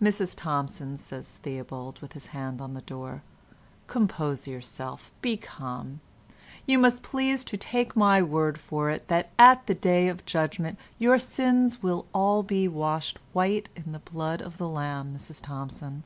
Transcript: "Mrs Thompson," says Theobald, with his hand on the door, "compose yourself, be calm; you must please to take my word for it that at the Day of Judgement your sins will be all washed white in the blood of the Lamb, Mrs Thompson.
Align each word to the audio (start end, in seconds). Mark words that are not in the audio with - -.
"Mrs 0.00 0.34
Thompson," 0.36 0.96
says 0.96 1.38
Theobald, 1.42 1.98
with 2.00 2.12
his 2.12 2.26
hand 2.26 2.60
on 2.60 2.74
the 2.74 2.82
door, 2.82 3.24
"compose 3.88 4.46
yourself, 4.46 5.10
be 5.20 5.36
calm; 5.36 5.98
you 6.66 6.78
must 6.78 7.02
please 7.02 7.42
to 7.46 7.56
take 7.56 7.96
my 7.96 8.22
word 8.22 8.58
for 8.58 8.90
it 8.90 9.08
that 9.08 9.32
at 9.40 9.66
the 9.66 9.74
Day 9.74 10.06
of 10.06 10.24
Judgement 10.24 10.78
your 11.00 11.18
sins 11.18 11.82
will 11.82 12.02
be 12.44 12.68
all 12.68 12.72
washed 12.74 13.18
white 13.32 13.68
in 13.74 13.90
the 13.90 13.98
blood 13.98 14.40
of 14.40 14.56
the 14.56 14.68
Lamb, 14.68 15.12
Mrs 15.12 15.42
Thompson. 15.42 16.04